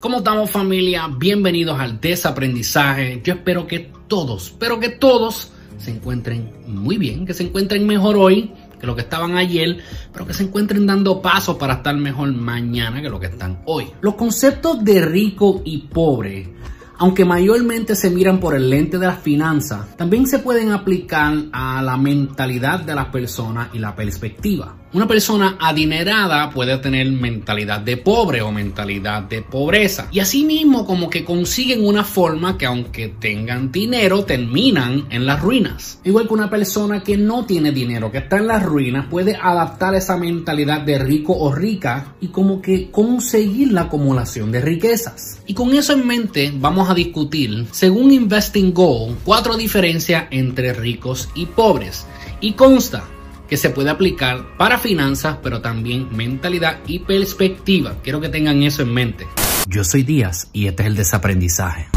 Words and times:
¿Cómo 0.00 0.18
estamos 0.18 0.48
familia? 0.48 1.08
Bienvenidos 1.08 1.80
al 1.80 2.00
desaprendizaje. 2.00 3.20
Yo 3.24 3.34
espero 3.34 3.66
que 3.66 3.90
todos, 4.06 4.54
pero 4.56 4.78
que 4.78 4.90
todos 4.90 5.50
se 5.76 5.90
encuentren 5.90 6.52
muy 6.68 6.98
bien, 6.98 7.26
que 7.26 7.34
se 7.34 7.42
encuentren 7.42 7.84
mejor 7.84 8.16
hoy 8.16 8.52
que 8.78 8.86
lo 8.86 8.94
que 8.94 9.00
estaban 9.00 9.36
ayer, 9.36 9.78
pero 10.12 10.24
que 10.24 10.34
se 10.34 10.44
encuentren 10.44 10.86
dando 10.86 11.20
pasos 11.20 11.56
para 11.56 11.74
estar 11.74 11.96
mejor 11.96 12.32
mañana 12.32 13.02
que 13.02 13.10
lo 13.10 13.18
que 13.18 13.26
están 13.26 13.62
hoy. 13.64 13.90
Los 14.00 14.14
conceptos 14.14 14.84
de 14.84 15.04
rico 15.04 15.62
y 15.64 15.78
pobre 15.78 16.54
aunque 16.98 17.24
mayormente 17.24 17.94
se 17.94 18.10
miran 18.10 18.40
por 18.40 18.56
el 18.56 18.68
lente 18.68 18.98
de 18.98 19.06
las 19.06 19.20
finanzas, 19.20 19.96
también 19.96 20.26
se 20.26 20.40
pueden 20.40 20.72
aplicar 20.72 21.32
a 21.52 21.80
la 21.80 21.96
mentalidad 21.96 22.80
de 22.80 22.94
las 22.94 23.06
personas 23.06 23.68
y 23.72 23.78
la 23.78 23.94
perspectiva. 23.94 24.76
Una 24.90 25.06
persona 25.06 25.58
adinerada 25.60 26.48
puede 26.48 26.78
tener 26.78 27.10
mentalidad 27.12 27.80
de 27.80 27.98
pobre 27.98 28.40
o 28.40 28.50
mentalidad 28.50 29.22
de 29.24 29.42
pobreza. 29.42 30.08
Y 30.10 30.20
así 30.20 30.46
mismo 30.46 30.86
como 30.86 31.10
que 31.10 31.26
consiguen 31.26 31.86
una 31.86 32.04
forma 32.04 32.56
que 32.56 32.64
aunque 32.64 33.08
tengan 33.08 33.70
dinero 33.70 34.24
terminan 34.24 35.04
en 35.10 35.26
las 35.26 35.42
ruinas. 35.42 36.00
Igual 36.04 36.26
que 36.26 36.32
una 36.32 36.48
persona 36.48 37.02
que 37.02 37.18
no 37.18 37.44
tiene 37.44 37.70
dinero, 37.70 38.10
que 38.10 38.16
está 38.16 38.38
en 38.38 38.46
las 38.46 38.62
ruinas, 38.62 39.08
puede 39.10 39.36
adaptar 39.36 39.94
esa 39.94 40.16
mentalidad 40.16 40.80
de 40.80 40.98
rico 40.98 41.36
o 41.36 41.52
rica 41.52 42.14
y 42.22 42.28
como 42.28 42.62
que 42.62 42.90
conseguir 42.90 43.72
la 43.72 43.82
acumulación 43.82 44.50
de 44.50 44.62
riquezas. 44.62 45.42
Y 45.44 45.52
con 45.52 45.74
eso 45.74 45.92
en 45.92 46.06
mente 46.06 46.50
vamos 46.58 46.88
a 46.88 46.94
discutir, 46.94 47.66
según 47.72 48.10
Investing 48.10 48.72
Goal, 48.72 49.16
cuatro 49.22 49.58
diferencias 49.58 50.28
entre 50.30 50.72
ricos 50.72 51.28
y 51.34 51.44
pobres. 51.44 52.06
Y 52.40 52.52
consta 52.52 53.04
que 53.48 53.56
se 53.56 53.70
puede 53.70 53.90
aplicar 53.90 54.56
para 54.56 54.78
finanzas, 54.78 55.38
pero 55.42 55.60
también 55.60 56.14
mentalidad 56.14 56.78
y 56.86 57.00
perspectiva. 57.00 57.96
Quiero 58.02 58.20
que 58.20 58.28
tengan 58.28 58.62
eso 58.62 58.82
en 58.82 58.92
mente. 58.92 59.26
Yo 59.66 59.82
soy 59.84 60.02
Díaz 60.02 60.50
y 60.52 60.66
este 60.66 60.82
es 60.82 60.86
el 60.88 60.96
desaprendizaje. 60.96 61.88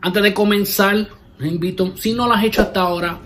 Antes 0.00 0.22
de 0.22 0.34
comenzar, 0.34 1.08
les 1.38 1.50
invito, 1.50 1.96
si 1.96 2.12
no 2.12 2.26
lo 2.26 2.34
has 2.34 2.44
hecho 2.44 2.60
hasta 2.60 2.82
ahora, 2.82 3.18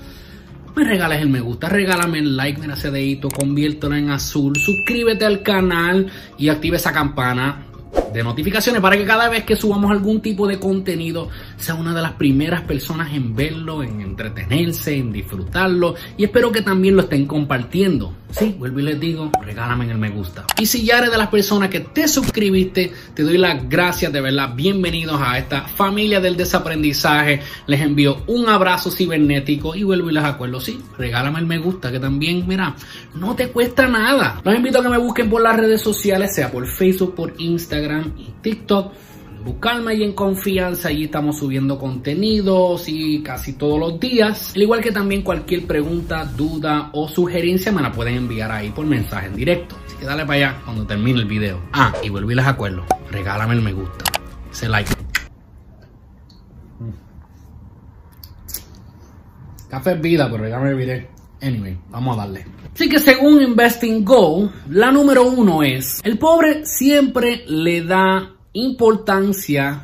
me 0.76 0.84
regales 0.84 1.20
el 1.20 1.28
me 1.28 1.40
gusta, 1.40 1.68
regálame 1.68 2.20
el 2.20 2.36
like, 2.36 2.60
mira 2.60 2.74
ese 2.74 2.92
dedito, 2.92 3.28
conviértelo 3.28 3.96
en 3.96 4.10
azul, 4.10 4.54
suscríbete 4.56 5.26
al 5.26 5.42
canal 5.42 6.06
y 6.38 6.50
active 6.50 6.76
esa 6.76 6.92
campana 6.92 7.67
de 8.12 8.22
notificaciones 8.22 8.80
para 8.80 8.96
que 8.96 9.04
cada 9.04 9.28
vez 9.28 9.44
que 9.44 9.56
subamos 9.56 9.90
algún 9.90 10.20
tipo 10.20 10.46
de 10.46 10.58
contenido 10.58 11.28
sea 11.58 11.74
una 11.74 11.94
de 11.94 12.02
las 12.02 12.12
primeras 12.12 12.62
personas 12.62 13.12
en 13.12 13.34
verlo, 13.34 13.82
en 13.82 14.00
entretenerse, 14.00 14.96
en 14.96 15.12
disfrutarlo 15.12 15.94
y 16.16 16.24
espero 16.24 16.52
que 16.52 16.62
también 16.62 16.96
lo 16.96 17.02
estén 17.02 17.26
compartiendo. 17.26 18.14
Sí, 18.30 18.54
vuelvo 18.58 18.80
y 18.80 18.82
les 18.82 19.00
digo, 19.00 19.32
regálame 19.42 19.90
el 19.90 19.96
me 19.96 20.10
gusta. 20.10 20.44
Y 20.58 20.66
si 20.66 20.84
ya 20.84 20.98
eres 20.98 21.10
de 21.10 21.16
las 21.16 21.28
personas 21.28 21.70
que 21.70 21.80
te 21.80 22.06
suscribiste, 22.06 22.92
te 23.14 23.22
doy 23.22 23.38
las 23.38 23.68
gracias 23.68 24.12
de 24.12 24.20
verdad. 24.20 24.54
Bienvenidos 24.54 25.18
a 25.20 25.38
esta 25.38 25.62
familia 25.62 26.20
del 26.20 26.36
desaprendizaje. 26.36 27.40
Les 27.66 27.80
envío 27.80 28.22
un 28.26 28.48
abrazo 28.48 28.90
cibernético 28.90 29.74
y 29.74 29.82
vuelvo 29.82 30.10
y 30.10 30.12
les 30.14 30.24
acuerdo, 30.24 30.60
sí, 30.60 30.78
regálame 30.98 31.38
el 31.38 31.46
me 31.46 31.58
gusta 31.58 31.90
que 31.90 31.98
también, 31.98 32.46
mira, 32.46 32.76
no 33.14 33.34
te 33.34 33.48
cuesta 33.48 33.88
nada. 33.88 34.40
Los 34.44 34.54
invito 34.54 34.80
a 34.80 34.82
que 34.82 34.90
me 34.90 34.98
busquen 34.98 35.30
por 35.30 35.40
las 35.40 35.56
redes 35.56 35.80
sociales, 35.80 36.34
sea 36.34 36.52
por 36.52 36.66
Facebook, 36.66 37.14
por 37.14 37.34
Instagram 37.38 38.12
y 38.18 38.30
TikTok 38.42 38.92
buscarme 39.44 39.92
ahí 39.92 40.02
en 40.02 40.12
confianza, 40.12 40.88
allí 40.88 41.04
estamos 41.04 41.38
subiendo 41.38 41.78
contenidos 41.78 42.88
y 42.88 43.22
casi 43.22 43.54
todos 43.54 43.78
los 43.78 44.00
días. 44.00 44.52
Al 44.54 44.62
igual 44.62 44.80
que 44.80 44.92
también 44.92 45.22
cualquier 45.22 45.66
pregunta, 45.66 46.24
duda 46.24 46.90
o 46.92 47.08
sugerencia 47.08 47.72
me 47.72 47.82
la 47.82 47.92
pueden 47.92 48.16
enviar 48.16 48.50
ahí 48.50 48.70
por 48.70 48.86
mensaje 48.86 49.26
en 49.26 49.36
directo. 49.36 49.76
Así 49.86 49.96
que 49.96 50.04
dale 50.04 50.24
para 50.24 50.34
allá 50.34 50.60
cuando 50.64 50.86
termine 50.86 51.20
el 51.20 51.26
video. 51.26 51.60
Ah, 51.72 51.92
y 52.02 52.08
vuelvo 52.08 52.30
y 52.30 52.34
les 52.34 52.46
acuerdo, 52.46 52.84
regálame 53.10 53.54
el 53.54 53.62
me 53.62 53.72
gusta, 53.72 54.04
ese 54.50 54.68
like. 54.68 54.90
Café 59.68 59.92
es 59.92 60.00
vida, 60.00 60.30
pero 60.30 60.48
ya 60.48 60.58
me 60.58 60.72
olvidé. 60.72 61.10
Anyway, 61.42 61.78
vamos 61.90 62.16
a 62.16 62.22
darle. 62.22 62.46
Así 62.74 62.88
que 62.88 62.98
según 62.98 63.42
Investing 63.42 64.04
Go, 64.04 64.50
la 64.70 64.90
número 64.90 65.24
uno 65.24 65.62
es, 65.62 66.00
el 66.04 66.18
pobre 66.18 66.64
siempre 66.64 67.44
le 67.46 67.82
da 67.82 68.37
importancia 68.62 69.82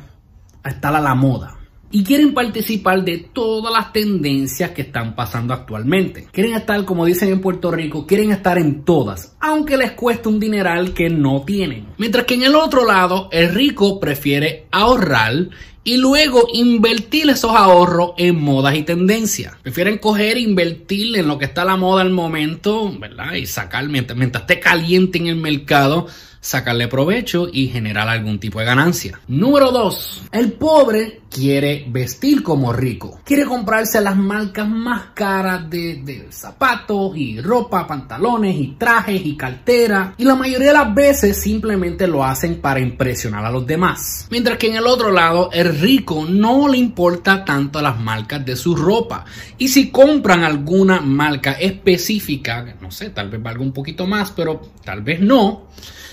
a 0.63 0.69
estar 0.69 0.95
a 0.95 1.01
la 1.01 1.15
moda 1.15 1.57
y 1.91 2.03
quieren 2.03 2.33
participar 2.33 3.05
de 3.05 3.29
todas 3.31 3.71
las 3.71 3.93
tendencias 3.93 4.71
que 4.71 4.81
están 4.81 5.15
pasando 5.15 5.53
actualmente. 5.53 6.27
Quieren 6.29 6.53
estar, 6.53 6.83
como 6.83 7.05
dicen 7.05 7.29
en 7.29 7.39
Puerto 7.39 7.71
Rico, 7.71 8.05
quieren 8.05 8.31
estar 8.31 8.57
en 8.57 8.83
todas, 8.83 9.35
aunque 9.39 9.77
les 9.77 9.91
cueste 9.91 10.27
un 10.27 10.37
dineral 10.37 10.93
que 10.93 11.09
no 11.09 11.43
tienen. 11.43 11.87
Mientras 11.97 12.25
que 12.25 12.33
en 12.33 12.43
el 12.43 12.55
otro 12.55 12.85
lado, 12.85 13.29
el 13.31 13.53
rico 13.53 13.97
prefiere 13.99 14.65
ahorrar 14.71 15.47
y 15.85 15.97
luego 15.97 16.47
invertir 16.51 17.29
esos 17.29 17.55
ahorros 17.55 18.11
en 18.17 18.41
modas 18.41 18.75
y 18.75 18.83
tendencias. 18.83 19.55
Prefieren 19.61 19.99
coger 19.99 20.35
e 20.35 20.41
invertir 20.41 21.15
en 21.15 21.27
lo 21.27 21.37
que 21.37 21.45
está 21.45 21.61
a 21.61 21.65
la 21.65 21.77
moda 21.77 22.01
al 22.01 22.09
momento, 22.09 22.91
¿verdad? 22.99 23.35
Y 23.35 23.45
sacar 23.45 23.87
mientras, 23.87 24.17
mientras 24.17 24.41
esté 24.41 24.59
caliente 24.59 25.19
en 25.19 25.27
el 25.27 25.35
mercado 25.37 26.07
sacarle 26.45 26.87
provecho 26.87 27.47
y 27.51 27.69
generar 27.69 28.07
algún 28.07 28.39
tipo 28.39 28.59
de 28.59 28.65
ganancia. 28.65 29.19
Número 29.27 29.71
2. 29.71 30.25
El 30.31 30.51
pobre 30.51 31.21
quiere 31.27 31.85
vestir 31.89 32.43
como 32.43 32.71
rico. 32.71 33.19
Quiere 33.25 33.45
comprarse 33.45 33.99
las 33.99 34.15
marcas 34.15 34.69
más 34.69 35.07
caras 35.15 35.67
de, 35.67 36.27
zapatos 36.29 37.17
y 37.17 37.41
ropa, 37.41 37.87
pantalones 37.87 38.55
y 38.57 38.75
trajes 38.77 39.25
y 39.25 39.35
cartera. 39.35 40.13
Y 40.17 40.23
la 40.23 40.35
mayoría 40.35 40.67
de 40.67 40.73
las 40.73 40.93
veces 40.93 41.41
simplemente 41.41 42.07
lo 42.07 42.23
hacen 42.23 42.61
para 42.61 42.79
impresionar 42.79 43.43
a 43.43 43.49
los 43.49 43.65
demás. 43.65 44.27
Mientras 44.29 44.59
que 44.59 44.67
en 44.67 44.75
el 44.75 44.85
otro 44.85 45.11
lado, 45.11 45.49
el 45.51 45.79
rico 45.79 46.27
no 46.29 46.67
le 46.67 46.77
importa 46.77 47.43
tanto 47.43 47.81
las 47.81 47.99
marcas 47.99 48.45
de 48.45 48.55
su 48.55 48.75
ropa. 48.75 49.25
Y 49.57 49.69
si 49.69 49.89
compran 49.89 50.43
alguna 50.43 51.01
marca 51.01 51.53
específica, 51.53 52.75
no 52.79 52.91
sé, 52.91 53.09
tal 53.09 53.31
vez 53.31 53.41
valga 53.41 53.63
un 53.63 53.73
poquito 53.73 54.05
más, 54.05 54.29
pero 54.29 54.61
tal 54.83 55.01
vez 55.01 55.19
no 55.19 55.65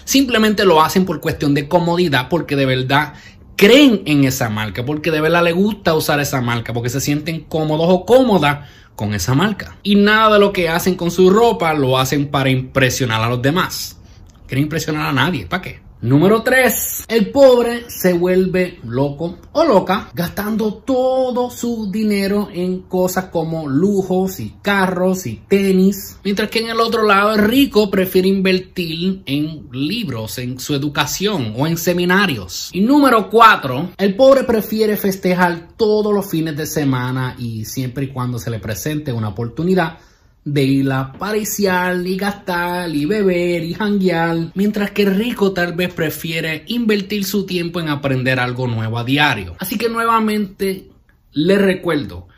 Simplemente 0.05 0.65
lo 0.65 0.83
hacen 0.83 1.05
por 1.05 1.21
cuestión 1.21 1.55
de 1.55 1.69
comodidad, 1.69 2.29
porque 2.29 2.57
de 2.57 2.67
verdad 2.67 3.15
creen 3.57 4.03
en 4.07 4.25
esa 4.25 4.49
marca, 4.49 4.85
porque 4.85 5.11
de 5.11 5.21
verdad 5.21 5.45
les 5.45 5.55
gusta 5.55 5.95
usar 5.95 6.21
esa 6.21 6.41
marca, 6.41 6.73
porque 6.73 6.91
se 6.91 7.01
sienten 7.01 7.41
cómodos 7.41 7.87
o 7.89 8.05
cómodas 8.05 8.69
con 8.97 9.15
esa 9.15 9.35
marca. 9.35 9.77
Y 9.83 9.95
nada 9.95 10.35
de 10.35 10.41
lo 10.41 10.53
que 10.53 10.69
hacen 10.69 10.95
con 10.95 11.11
su 11.11 11.31
ropa 11.31 11.73
lo 11.75 11.99
hacen 11.99 12.29
para 12.29 12.51
impresionar 12.51 13.23
a 13.23 13.29
los 13.29 13.43
demás. 13.43 13.99
Quieren 14.47 14.65
impresionar 14.65 15.09
a 15.09 15.13
nadie, 15.13 15.47
¿para 15.47 15.63
qué? 15.63 15.81
Número 16.03 16.43
3. 16.43 17.05
El 17.07 17.31
pobre 17.31 17.89
se 17.89 18.13
vuelve 18.13 18.81
loco 18.83 19.39
o 19.53 19.65
loca 19.65 20.11
gastando 20.13 20.75
todo 20.75 21.49
su 21.49 21.93
dinero 21.93 22.49
en 22.53 22.81
cosas 22.81 23.27
como 23.27 23.69
lujos 23.69 24.41
y 24.41 24.57
carros 24.61 25.27
y 25.27 25.43
tenis. 25.47 26.19
Mientras 26.25 26.51
que 26.51 26.59
en 26.59 26.71
el 26.71 26.81
otro 26.81 27.07
lado 27.07 27.35
el 27.35 27.45
rico 27.45 27.89
prefiere 27.89 28.27
invertir 28.27 29.23
en 29.27 29.69
libros, 29.71 30.39
en 30.39 30.59
su 30.59 30.75
educación 30.75 31.55
o 31.57 31.69
en 31.69 31.77
seminarios. 31.77 32.71
Y 32.73 32.81
número 32.81 33.31
4. 33.31 33.91
El 33.97 34.17
pobre 34.17 34.43
prefiere 34.43 34.97
festejar 34.97 35.69
todos 35.77 36.13
los 36.13 36.29
fines 36.29 36.57
de 36.57 36.67
semana 36.67 37.37
y 37.39 37.65
siempre 37.65 38.07
y 38.07 38.09
cuando 38.09 38.41
se 38.41 38.51
le 38.51 38.59
presente 38.59 39.13
una 39.13 39.29
oportunidad 39.29 39.99
de 40.45 40.65
ir 40.65 40.91
a 40.91 41.13
pariciar 41.13 42.05
y 42.05 42.17
gastar 42.17 42.91
y 42.95 43.05
beber 43.05 43.63
y 43.63 43.75
janguear, 43.75 44.51
mientras 44.55 44.91
que 44.91 45.05
rico 45.05 45.53
tal 45.53 45.75
vez 45.75 45.93
prefiere 45.93 46.65
invertir 46.67 47.25
su 47.25 47.47
tiempo 47.47 47.81
en 47.81 47.89
aprender 47.89 48.41
algo 48.41 48.67
nuevo 48.67 48.99
a 48.99 49.05
diario. 49.05 49.55
Así 49.59 49.79
que 49.79 49.89
nuevamente 49.89 50.89
les 51.33 51.61
recuerdo, 51.61 52.29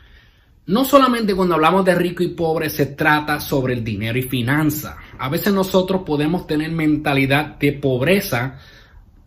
no 0.67 0.85
solamente 0.85 1.35
cuando 1.35 1.55
hablamos 1.55 1.85
de 1.85 1.95
rico 1.95 2.23
y 2.23 2.29
pobre 2.29 2.69
se 2.69 2.87
trata 2.87 3.39
sobre 3.39 3.73
el 3.73 3.83
dinero 3.83 4.17
y 4.17 4.23
finanzas. 4.23 4.95
A 5.17 5.29
veces 5.29 5.53
nosotros 5.53 6.01
podemos 6.05 6.47
tener 6.47 6.71
mentalidad 6.71 7.57
de 7.57 7.73
pobreza 7.73 8.59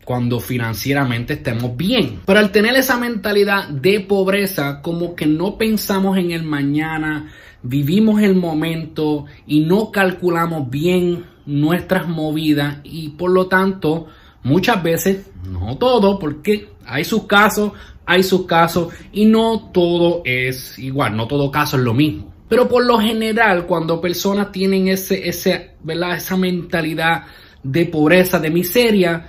cuando 0.03 0.39
financieramente 0.39 1.33
estemos 1.33 1.77
bien. 1.77 2.21
Pero 2.25 2.39
al 2.39 2.51
tener 2.51 2.75
esa 2.75 2.97
mentalidad 2.97 3.69
de 3.69 3.99
pobreza, 3.99 4.81
como 4.81 5.15
que 5.15 5.27
no 5.27 5.57
pensamos 5.57 6.17
en 6.17 6.31
el 6.31 6.43
mañana, 6.43 7.31
vivimos 7.63 8.21
el 8.21 8.35
momento 8.35 9.25
y 9.45 9.61
no 9.61 9.91
calculamos 9.91 10.69
bien 10.69 11.25
nuestras 11.45 12.07
movidas 12.07 12.77
y 12.83 13.09
por 13.09 13.31
lo 13.31 13.47
tanto 13.47 14.07
muchas 14.43 14.81
veces, 14.81 15.29
no 15.43 15.77
todo, 15.77 16.19
porque 16.19 16.69
hay 16.85 17.03
sus 17.03 17.23
casos, 17.23 17.73
hay 18.05 18.23
sus 18.23 18.45
casos 18.45 18.93
y 19.11 19.25
no 19.25 19.69
todo 19.73 20.21
es 20.25 20.79
igual, 20.79 21.15
no 21.15 21.27
todo 21.27 21.51
caso 21.51 21.77
es 21.77 21.83
lo 21.83 21.93
mismo. 21.93 22.33
Pero 22.47 22.67
por 22.67 22.83
lo 22.83 22.99
general, 22.99 23.67
cuando 23.67 24.01
personas 24.01 24.51
tienen 24.51 24.87
ese, 24.87 25.27
ese, 25.29 25.75
¿verdad? 25.83 26.15
esa 26.15 26.35
mentalidad 26.35 27.25
de 27.61 27.85
pobreza, 27.85 28.39
de 28.39 28.49
miseria, 28.49 29.27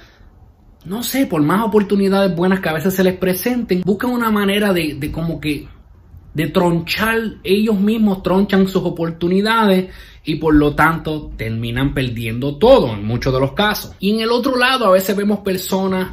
no 0.87 1.03
sé, 1.03 1.27
por 1.27 1.43
más 1.43 1.63
oportunidades 1.63 2.35
buenas 2.35 2.61
que 2.61 2.71
a 2.71 2.73
veces 2.73 2.95
se 2.95 3.05
les 3.05 3.17
presenten, 3.17 3.83
buscan 3.85 4.11
una 4.11 4.31
manera 4.31 4.73
de, 4.73 4.95
de 4.95 5.13
como 5.13 5.39
que 5.39 5.69
de 6.35 6.49
tronchar, 6.49 7.19
ellos 7.43 7.79
mismos 7.79 8.23
tronchan 8.23 8.69
sus 8.69 8.83
oportunidades 8.85 9.91
y 10.25 10.37
por 10.37 10.55
lo 10.55 10.75
tanto 10.75 11.33
terminan 11.37 11.95
perdiendo 11.95 12.57
todo 12.57 12.93
en 12.93 13.05
muchos 13.05 13.33
de 13.33 13.41
los 13.41 13.53
casos. 13.53 13.95
Y 13.99 14.11
en 14.11 14.21
el 14.21 14.31
otro 14.31 14.57
lado 14.57 14.87
a 14.87 14.93
veces 14.93 15.17
vemos 15.17 15.41
personas 15.41 16.11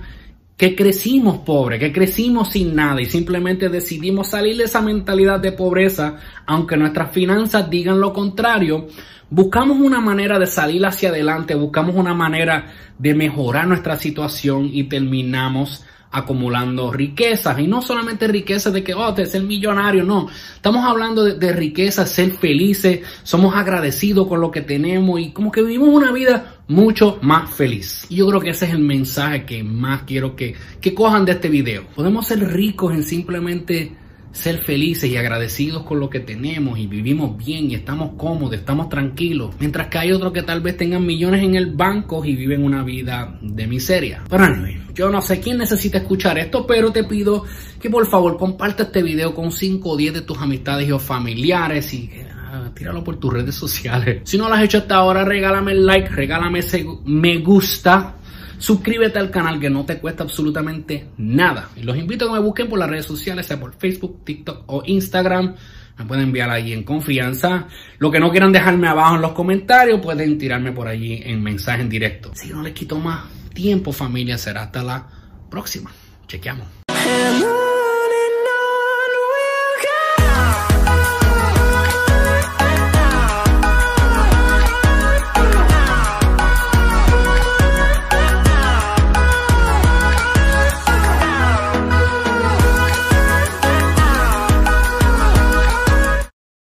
que 0.56 0.76
crecimos 0.76 1.40
pobres, 1.40 1.80
que 1.80 1.94
crecimos 1.94 2.50
sin 2.50 2.76
nada 2.76 3.00
y 3.00 3.06
simplemente 3.06 3.70
decidimos 3.70 4.30
salir 4.30 4.58
de 4.58 4.64
esa 4.64 4.82
mentalidad 4.82 5.40
de 5.40 5.52
pobreza, 5.52 6.16
aunque 6.48 6.78
nuestras 6.78 7.12
finanzas 7.12 7.70
digan 7.70 8.00
lo 8.00 8.12
contrario, 8.12 8.88
buscamos 9.30 9.78
una 9.80 10.02
manera 10.02 10.40
de 10.40 10.48
salir 10.48 10.84
hacia 10.84 11.10
adelante, 11.10 11.54
buscamos 11.54 11.96
una 11.96 12.16
manera 12.16 12.74
de 12.98 13.14
mejorar 13.14 13.68
nuestra 13.68 13.98
situación 13.98 14.68
y 14.74 14.86
terminamos 14.86 15.86
acumulando 16.12 16.92
riquezas 16.92 17.60
y 17.60 17.68
no 17.68 17.82
solamente 17.82 18.28
riquezas 18.28 18.74
de 18.74 18.84
que, 18.84 18.94
oh, 18.94 19.14
te 19.14 19.26
ser 19.26 19.44
millonario, 19.44 20.04
no, 20.04 20.28
estamos 20.56 20.86
hablando 20.86 21.24
de, 21.24 21.36
de 21.36 21.54
riqueza, 21.54 22.06
ser 22.06 22.32
felices, 22.32 23.02
somos 23.24 23.56
agradecidos 23.56 24.28
con 24.28 24.42
lo 24.42 24.52
que 24.52 24.62
tenemos 24.62 25.20
y 25.20 25.32
como 25.32 25.52
que 25.52 25.62
vivimos 25.62 25.90
una 25.90 26.12
vida 26.12 26.56
mucho 26.68 27.20
más 27.22 27.50
feliz. 27.50 28.06
Y 28.10 28.18
yo 28.18 28.28
creo 28.28 28.42
que 28.42 28.50
ese 28.50 28.66
es 28.66 28.72
el 28.72 28.80
mensaje 28.80 29.46
que 29.46 29.64
más 29.64 30.04
quiero 30.04 30.36
que, 30.36 30.56
que 30.82 30.94
cojan 30.94 31.26
de 31.26 31.34
este 31.34 31.50
video. 31.50 31.86
Podemos 31.96 32.28
ser 32.28 32.40
ricos 32.40 32.94
en 32.94 33.04
simplemente 33.04 34.07
ser 34.38 34.60
felices 34.60 35.10
y 35.10 35.18
agradecidos 35.18 35.84
con 35.84 36.00
lo 36.00 36.10
que 36.10 36.20
tenemos 36.20 36.78
y 36.78 36.86
vivimos 36.86 37.36
bien 37.38 37.72
y 37.72 37.76
estamos 37.76 38.12
cómodos, 38.18 38.54
estamos 38.54 38.88
tranquilos, 38.88 39.56
mientras 39.60 39.88
que 39.88 39.98
hay 39.98 40.12
otros 40.12 40.32
que 40.32 40.44
tal 40.44 40.62
vez 40.62 40.78
tengan 40.78 41.06
millones 41.06 41.44
en 41.44 41.56
el 41.56 41.72
banco 41.74 42.24
y 42.24 42.36
viven 42.36 42.64
una 42.64 42.84
vida 42.84 43.40
de 43.42 43.66
miseria. 43.66 44.24
Pero 44.30 44.44
anyway, 44.44 44.80
yo 44.94 45.10
no 45.10 45.22
sé 45.22 45.40
quién 45.40 45.58
necesita 45.58 45.98
escuchar 45.98 46.38
esto, 46.38 46.68
pero 46.68 46.92
te 46.92 47.04
pido 47.04 47.46
que 47.82 47.90
por 47.90 48.06
favor 48.08 48.38
comparte 48.38 48.84
este 48.84 49.02
video 49.02 49.34
con 49.34 49.52
5 49.52 49.90
o 49.90 49.98
10 49.98 50.14
de 50.14 50.22
tus 50.22 50.38
amistades 50.38 50.92
o 50.92 51.00
familiares 51.00 51.92
y 51.96 52.12
ah, 52.32 52.70
tíralo 52.76 53.04
por 53.04 53.18
tus 53.18 53.34
redes 53.34 53.56
sociales. 53.56 54.22
Si 54.24 54.38
no 54.38 54.48
lo 54.48 54.54
has 54.54 54.64
hecho 54.64 54.78
hasta 54.78 54.98
ahora, 54.98 55.26
regálame 55.26 55.72
el 55.72 55.84
like, 55.84 56.10
regálame 56.10 56.60
ese 56.60 56.86
me 57.06 57.40
gusta 57.40 58.18
Suscríbete 58.58 59.20
al 59.20 59.30
canal 59.30 59.60
que 59.60 59.70
no 59.70 59.86
te 59.86 60.00
cuesta 60.00 60.24
absolutamente 60.24 61.10
nada. 61.18 61.70
Y 61.76 61.84
los 61.84 61.98
invito 61.98 62.26
a 62.26 62.28
que 62.30 62.34
me 62.34 62.46
busquen 62.46 62.70
por 62.70 62.80
las 62.80 62.90
redes 62.90 63.06
sociales, 63.06 63.46
sea 63.46 63.60
por 63.60 63.76
Facebook, 63.76 64.24
TikTok 64.24 64.64
o 64.68 64.84
Instagram. 64.86 65.56
Me 65.98 66.06
pueden 66.06 66.26
enviar 66.26 66.50
allí 66.50 66.74
en 66.74 66.84
confianza. 66.84 67.68
Lo 67.98 68.12
que 68.12 68.20
no 68.20 68.30
quieran 68.30 68.52
dejarme 68.52 68.88
abajo 68.88 69.16
en 69.16 69.22
los 69.22 69.32
comentarios, 69.32 70.00
pueden 70.00 70.38
tirarme 70.38 70.72
por 70.72 70.88
allí 70.88 71.22
en 71.24 71.42
mensaje 71.42 71.82
en 71.82 71.90
directo. 71.90 72.32
Si 72.36 72.50
no 72.50 72.62
les 72.62 72.74
quito 72.74 72.98
más 73.00 73.26
tiempo, 73.54 73.92
familia, 73.92 74.38
será 74.38 74.64
hasta 74.64 74.84
la 74.84 75.08
próxima. 75.50 75.92
Chequeamos. 76.28 76.68